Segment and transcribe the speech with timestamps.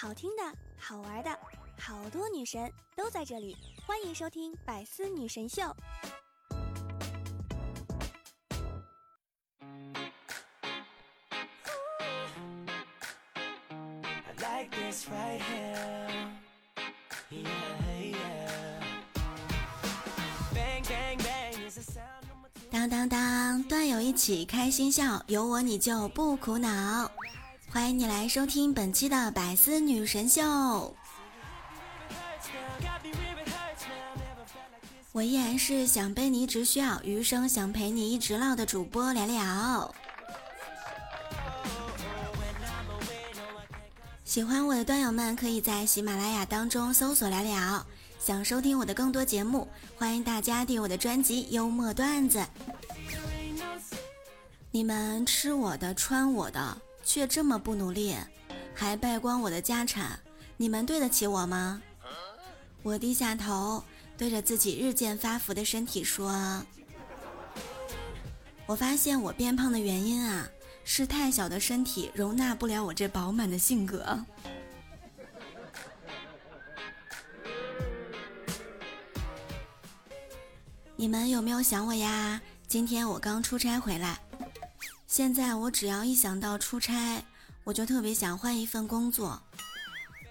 [0.00, 0.42] 好听的、
[0.78, 1.38] 好玩的，
[1.76, 5.62] 好多女神都在这里，欢迎收听《百思女神秀》。
[22.70, 27.10] 当当当，段友一起开心笑，有我你就不苦恼。
[27.70, 30.94] 欢迎你来收听本期的百思女神秀。
[35.12, 39.94] 我依然是想被你只需要，余生想陪你一直唠的主播聊聊。
[44.24, 47.84] 喜欢我的段友们可以在喜马拉雅当中搜索聊聊。
[48.18, 52.38] 想收听我的更多节目，欢迎大家订我的专辑《幽默段子》。
[54.70, 56.76] 你们吃我的，穿我的。
[57.08, 58.14] 却这么不努力，
[58.74, 60.20] 还败光我的家产，
[60.58, 61.80] 你们对得起我吗？
[62.82, 63.82] 我低下头，
[64.18, 66.62] 对着自己日渐发福的身体说
[68.68, 70.46] ：“我发现我变胖的原因啊，
[70.84, 74.22] 是太小的身体容纳不了我这饱满的性格。”
[80.94, 82.38] 你们有没有想我呀？
[82.66, 84.20] 今天我刚出差回来。
[85.08, 87.24] 现在我只要一想到出差，
[87.64, 89.42] 我就特别想换一份工作。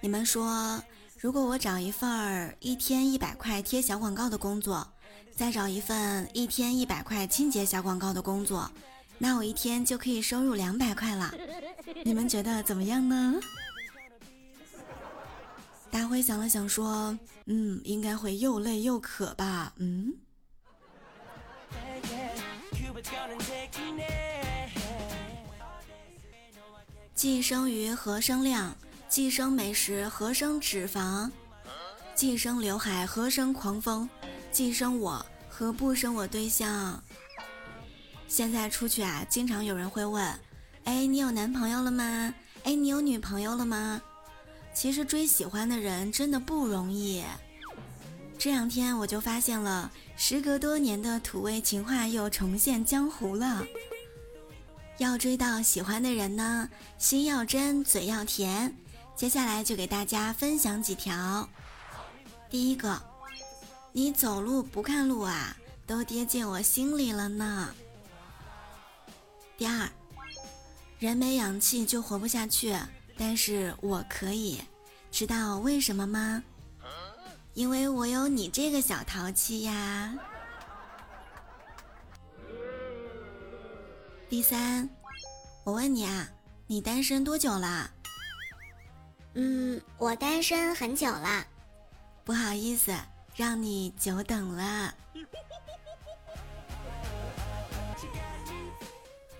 [0.02, 0.80] 你们说，
[1.20, 4.88] 如果我找一份儿一天一百块贴小广告的工作，
[5.36, 8.72] 再找一份一天一百块清洁小广告的工作，
[9.18, 11.34] 那我一天就可以收入两百块了。
[12.06, 13.34] 你们觉得怎么样呢？
[15.90, 20.14] 大辉想了想说：“嗯，应该会又累又渴吧？”嗯。
[27.18, 28.78] 既生瑜，何生亮？
[29.10, 31.32] 既生美食，何生脂肪？
[32.14, 34.08] 既生刘海，何生狂风？
[34.52, 37.04] 既生我，何不生我对象？
[38.28, 40.24] 现在出去啊，经常有人会问：
[40.84, 42.32] 哎，你有男朋友了吗？
[42.62, 44.00] 哎，你有女朋友了吗？
[44.72, 47.24] 其实追喜欢的人真的不容易。
[48.38, 53.66] 这两天我就发现了，时隔多年的土味情话又重现江湖了。
[54.98, 58.76] 要追到喜欢的人呢，心要真，嘴要甜。
[59.16, 61.48] 接下来就给大家分享几条。
[62.50, 63.02] 第一个，
[63.92, 67.74] 你走路不看路啊，都跌进我心里了呢。
[69.58, 69.88] 第二，
[70.98, 72.76] 人没氧气就活不下去，
[73.18, 74.62] 但是我可以，
[75.12, 76.44] 知道为什么吗？
[77.54, 80.14] 因为我有你这个小淘气呀。
[84.30, 84.90] 第三，
[85.64, 86.28] 我问你啊，
[86.68, 87.90] 你单身多久了？
[89.36, 91.46] 嗯，我单身很久了。
[92.26, 92.94] 不好意思，
[93.38, 94.94] 让你久等了。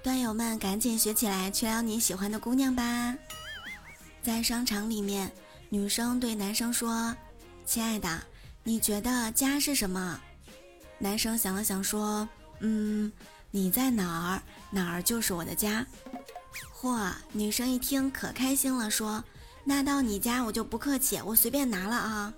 [0.02, 3.14] 段友们，赶紧学起来，去撩你喜欢的姑娘吧！
[4.24, 5.30] 在商场里面，
[5.68, 7.14] 女生对男生说
[7.68, 8.24] ：“亲爱的，
[8.64, 10.22] 你觉得家是什么？”
[10.98, 12.26] 男生想了想说
[12.62, 13.12] ：“嗯。”
[13.52, 15.86] 你在哪儿，哪儿就是我的家。
[16.80, 19.24] 嚯，女生一听可开心了，说
[19.66, 22.34] ：“那到你家我就不客气，我随便拿了啊。”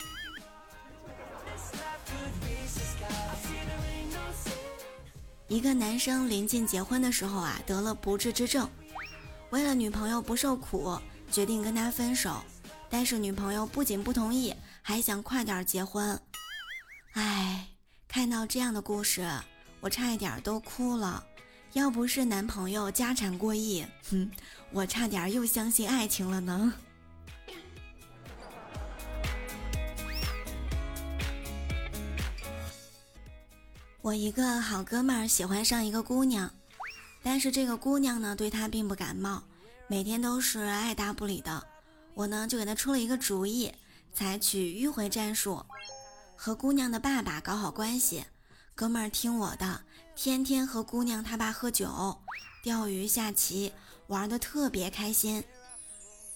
[5.47, 8.69] 一个男生临近结婚的时候啊，得了不治之症，
[9.49, 10.97] 为了女朋友不受苦，
[11.31, 12.41] 决定跟他分手。
[12.87, 16.19] 但是女朋友不仅不同意，还想快点结婚。
[17.13, 17.67] 唉，
[18.07, 19.27] 看到这样的故事。
[19.81, 21.23] 我差一点都哭了，
[21.73, 24.29] 要不是男朋友家产过亿，哼，
[24.71, 26.73] 我差点又相信爱情了呢。
[34.01, 36.51] 我一个好哥们儿喜欢上一个姑娘，
[37.21, 39.43] 但是这个姑娘呢对他并不感冒，
[39.87, 41.65] 每天都是爱答不理的。
[42.15, 43.73] 我呢就给他出了一个主意，
[44.13, 45.65] 采取迂回战术，
[46.35, 48.25] 和姑娘的爸爸搞好关系。
[48.79, 49.81] 哥们儿听我的，
[50.15, 52.17] 天天和姑娘他爸喝酒、
[52.63, 53.73] 钓鱼、下棋，
[54.07, 55.43] 玩的特别开心。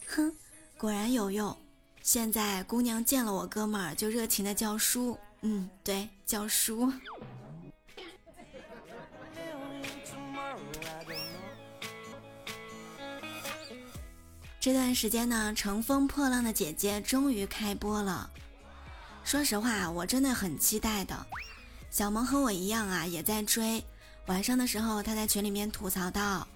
[0.09, 0.35] 哼，
[0.77, 1.57] 果然有用。
[2.01, 6.91] 现在姑娘见了我哥们儿就热情的叫叔，嗯，对，叫叔。
[14.59, 18.29] 这段时间呢，乘风破浪的姐姐终于开播了。
[19.23, 21.25] 说实话，我真的很期待的。
[21.93, 23.85] 小萌和我一样啊，也在追。
[24.25, 26.47] 晚上的时候，他在群里面吐槽道：“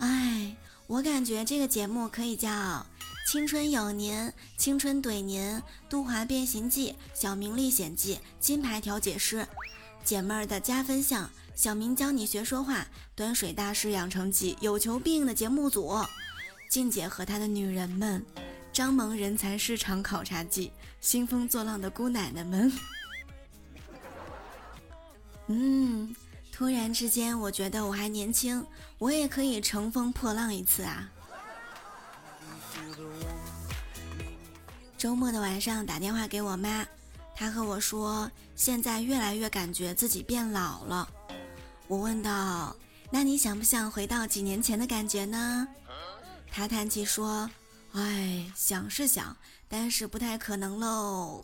[0.00, 0.56] 哎，
[0.86, 2.86] 我感觉这个节目可以叫
[3.26, 9.46] 青春有您，青春怼您，杜华变形记，小明历险记，金牌调解师，
[10.04, 15.98] 姐妹儿的加分项，小明教你学说话，端水大师养成记，有求必应的节目组，
[16.70, 18.24] 静姐和她的女人们，
[18.72, 22.72] 张萌人才市场考察记，兴风作浪的姑奶奶们。
[25.48, 26.14] 嗯，
[26.52, 28.64] 突然之间，我觉得我还年轻，
[28.98, 31.10] 我也可以乘风破浪一次啊！
[34.98, 36.86] 周末的晚上打电话给我妈，
[37.34, 41.08] 她和我说，现在越来越感觉自己变老了。
[41.86, 42.76] 我问道
[43.10, 45.66] ：“那你想不想回到几年前的感觉呢？”
[46.52, 47.48] 她叹气说
[47.94, 49.34] ：“哎，想是想，
[49.66, 51.42] 但是不太可能喽。”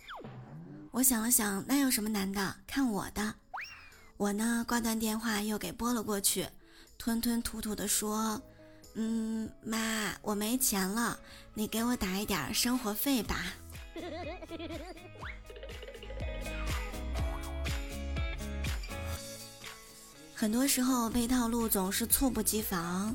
[0.92, 2.56] 我想了想，那有什么难的？
[2.66, 3.34] 看我的。
[4.16, 6.48] 我呢，挂断电话又给拨了过去，
[6.96, 8.40] 吞吞吐吐地说
[8.94, 11.18] ：“嗯，妈，我没钱了，
[11.52, 13.44] 你给我打一点生活费吧。
[20.32, 23.14] ”很多时候被套路总是猝不及防。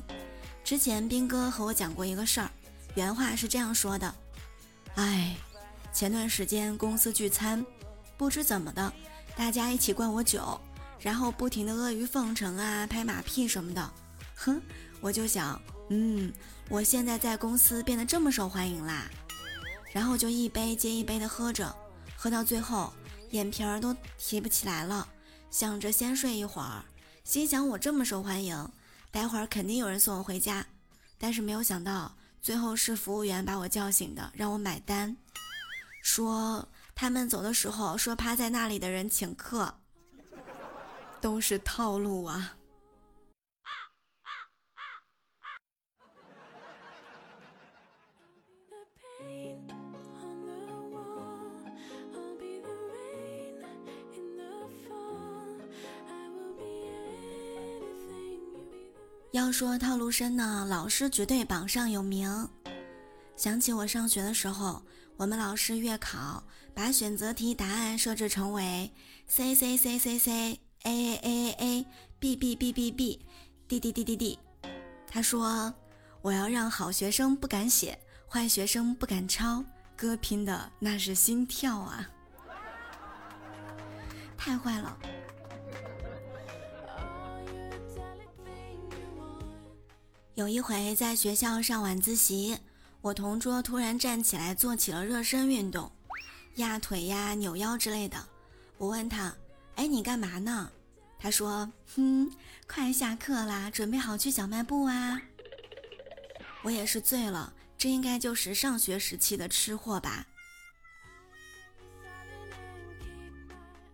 [0.62, 2.50] 之前兵哥和我讲过一个事儿，
[2.94, 4.14] 原话是这样说的
[4.96, 5.34] ：“哎，
[5.92, 7.64] 前段时间公司聚餐，
[8.18, 8.92] 不知怎么的，
[9.34, 10.60] 大家一起灌我酒。”
[11.00, 13.90] 然后不停的阿谀奉承啊，拍马屁什么的，
[14.34, 14.60] 哼，
[15.00, 16.30] 我就想，嗯，
[16.68, 19.10] 我现在在公司变得这么受欢迎啦，
[19.92, 21.74] 然后就一杯接一杯的喝着，
[22.16, 22.92] 喝到最后
[23.30, 25.08] 眼皮儿都提不起来了，
[25.50, 26.84] 想着先睡一会儿，
[27.24, 28.70] 心想我这么受欢迎，
[29.10, 30.66] 待会儿肯定有人送我回家，
[31.18, 35.16] 但是没有想到最后是服务员把我叫醒的，让我买单，
[36.02, 39.79] 说他们走的时候说趴在那里的人请客。
[41.20, 42.56] 都是套路啊！
[59.32, 62.48] 要说套路深呢，老师绝对榜上有名。
[63.36, 64.82] 想起我上学的时候，
[65.16, 66.42] 我们老师月考
[66.74, 68.92] 把选择题答案设置成为
[69.26, 70.60] C C C C C。
[70.82, 71.86] A a a a
[72.18, 73.20] b b b b b
[73.68, 74.38] d d d d d，
[75.06, 75.74] 他说
[76.22, 77.98] ：“我要让好学生不敢写，
[78.28, 79.64] 坏学生不敢抄，
[79.96, 82.10] 哥拼的那是心跳啊！
[84.36, 84.98] 太坏了。”
[90.34, 92.58] 有一回在学校上晚自习，
[93.02, 95.92] 我同桌突然站起来做起了热身运动，
[96.56, 98.16] 压腿呀、扭腰之类的。
[98.78, 99.34] 我问他。
[99.80, 100.70] 哎，你干嘛呢？
[101.18, 101.66] 他说
[101.96, 102.30] ：“哼，
[102.68, 105.22] 快下课啦，准备好去小卖部啊。”
[106.62, 110.26] 我也是醉了，这应该就是上学时期的吃货吧。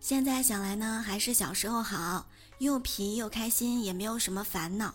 [0.01, 4.93] 现在想来呢，还是小时候好，又皮又开心，也没有什么烦恼。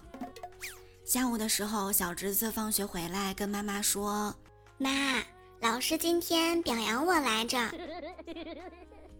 [1.06, 4.36] 下午的时候，小侄子放学回来，跟妈妈说
[4.76, 5.22] ：“妈，
[5.60, 7.58] 老师今天表扬我来着。”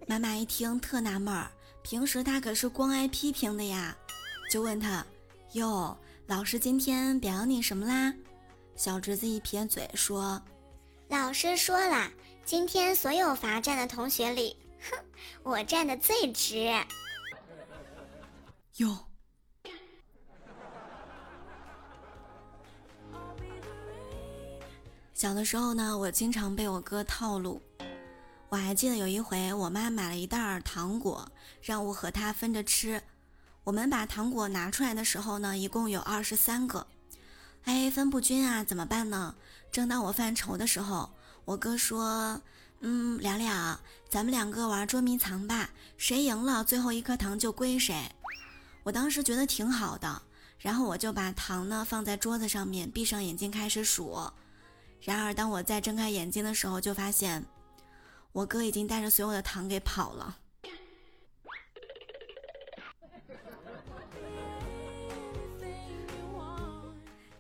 [0.08, 1.48] 妈妈一听特纳闷儿，
[1.82, 3.96] 平时他可是光挨批评的呀，
[4.50, 5.04] 就问他
[5.52, 5.96] ：“哟，
[6.26, 8.14] 老师今天表扬你什么啦？”
[8.76, 10.40] 小侄子一撇嘴说
[11.08, 12.10] ：“老师说了，
[12.44, 14.56] 今天所有罚站的同学里，
[14.90, 14.96] 哼，
[15.42, 16.72] 我站的最直。”
[18.78, 18.96] 哟。
[25.14, 27.62] 小的时候呢，我经常被我哥套路。
[28.52, 31.26] 我还记得有一回，我妈买了一袋糖果，
[31.62, 33.02] 让我和她分着吃。
[33.64, 36.86] 我们把糖果拿出来的时候呢，一共有二十三个。
[37.64, 39.34] 哎，分不均啊，怎么办呢？
[39.70, 41.10] 正当我犯愁的时候，
[41.46, 42.42] 我哥说
[42.80, 43.80] ：“嗯，两两，
[44.10, 48.14] 咱们两个玩捉迷藏吧，谁赢了，最后一颗糖就归谁。”
[48.84, 50.20] 我当时觉得挺好的，
[50.58, 54.30] 然后我就把糖呢放在桌子上面，闭上眼睛开始数。
[55.00, 57.42] 然而，当我再睁开眼睛的时候，就发现。
[58.32, 60.38] 我哥已经带着所有的糖给跑了。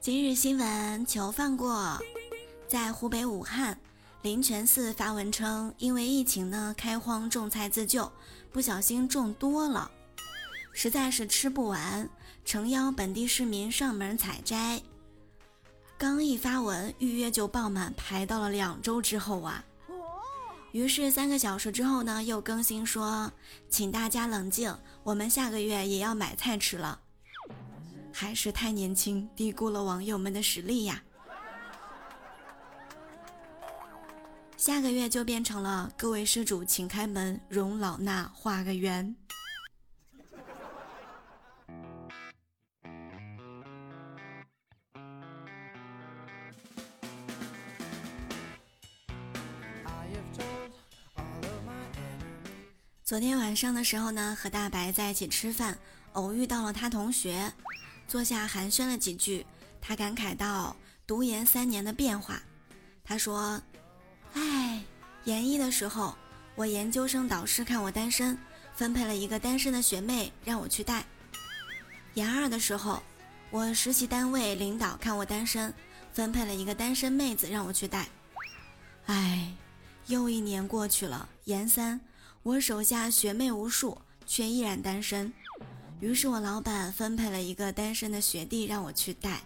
[0.00, 1.98] 今日新闻求放过，
[2.68, 3.78] 在湖北武汉
[4.20, 8.10] 灵泉寺发文称，因为疫情呢开荒种菜自救，
[8.50, 9.90] 不小心种多了，
[10.72, 12.06] 实在是吃不完，
[12.44, 14.82] 诚邀本地市民上门采摘。
[15.96, 19.64] 刚一发文，预约就爆满，排到了两周之后啊。
[20.72, 23.30] 于是三个小时之后呢，又更新说，
[23.68, 26.98] 请大家冷静，我们下个月也要买菜吃了。
[28.10, 31.02] 还是太年轻，低估了网友们的实力呀。
[34.56, 39.14] 下个月就变成了各位施主请开门，容老衲画个圆。
[53.12, 55.76] 昨天晚上的时候呢，和大白在一起吃饭，
[56.14, 57.52] 偶遇到了他同学，
[58.08, 59.44] 坐下寒暄了几句，
[59.82, 60.74] 他感慨道
[61.06, 62.42] ：“读研三年的变化。”
[63.04, 63.60] 他说
[64.32, 64.82] ：“哎，
[65.24, 66.16] 研一的时候，
[66.54, 68.34] 我研究生导师看我单身，
[68.74, 71.02] 分配了一个单身的学妹让我去带；
[72.14, 73.02] 研二的时候，
[73.50, 75.70] 我实习单位领导看我单身，
[76.14, 78.08] 分配了一个单身妹子让我去带。
[79.04, 79.52] 哎，
[80.06, 82.00] 又一年过去了，研三。”
[82.42, 83.96] 我手下学妹无数，
[84.26, 85.32] 却依然单身。
[86.00, 89.40] 于是我老板分配了一个单身的学弟让我去带。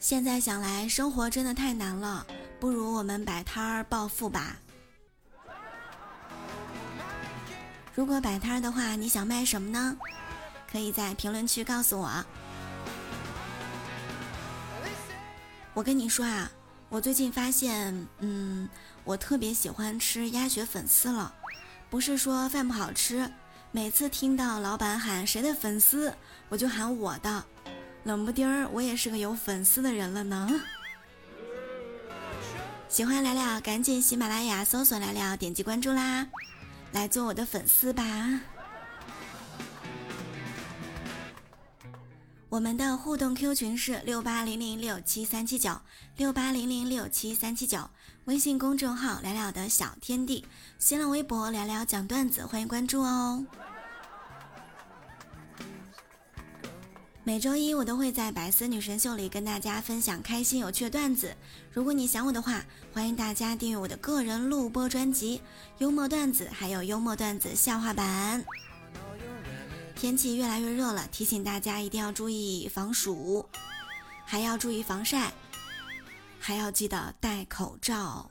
[0.00, 2.26] 现在想来，生活真的太难了，
[2.58, 4.56] 不如我们摆摊儿暴富吧。
[7.94, 9.96] 如果摆摊儿的话，你想卖什么呢？
[10.70, 12.24] 可以在评论区告诉我。
[15.74, 16.50] 我跟你说啊。
[16.88, 18.68] 我最近发现，嗯，
[19.02, 21.34] 我特别喜欢吃鸭血粉丝了。
[21.90, 23.30] 不是说饭不好吃，
[23.72, 26.14] 每次听到老板喊谁的粉丝，
[26.48, 27.44] 我就喊我的。
[28.04, 30.48] 冷不丁儿，我也是个有粉丝的人了呢。
[32.88, 36.26] 喜欢聊聊，赶紧喜马拉雅搜索聊聊，点击关注啦，
[36.92, 38.04] 来做我的粉丝吧。
[42.54, 45.76] 我们的互动 Q 群是六八零零六七三七九
[46.16, 47.90] 六八零零六七三七九，
[48.26, 50.46] 微信公众号聊聊的小天地，
[50.78, 53.44] 新浪微博聊聊讲段子，欢迎关注哦。
[57.24, 61.36] 每周一我都会在百思女神秀里跟大家分享开心有趣的段子，
[61.72, 65.42] 如果你想我的话，欢迎大家订阅我的个人录播专辑，
[65.78, 68.44] 幽默段子还有幽默段子笑话版。
[70.04, 73.48] 天气越来越热了，提醒大家一定要注意防暑，
[74.26, 75.32] 还要注意防晒，
[76.38, 78.30] 还要记得戴口罩，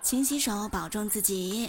[0.00, 1.68] 勤洗手，保重自己。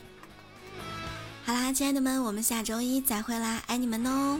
[1.43, 4.39] 好啦，亲爱的们，我们下周一再会啦，爱你们哦！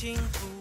[0.00, 0.59] 幸福。